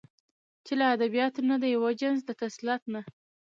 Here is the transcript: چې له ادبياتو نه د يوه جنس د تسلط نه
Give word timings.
چې 0.65 0.73
له 0.79 0.85
ادبياتو 0.95 1.41
نه 1.49 1.55
د 1.63 1.65
يوه 1.75 1.91
جنس 2.01 2.19
د 2.25 2.29
تسلط 2.41 2.81
نه 2.93 3.01